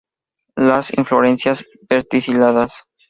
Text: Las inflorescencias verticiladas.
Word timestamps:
Las 0.55 0.97
inflorescencias 0.97 1.63
verticiladas. 1.87 2.85